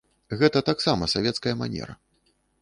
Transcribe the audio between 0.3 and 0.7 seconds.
Гэта